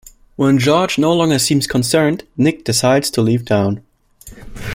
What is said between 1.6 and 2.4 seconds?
concerned,